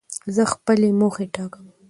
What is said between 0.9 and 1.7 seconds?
موخي ټاکم.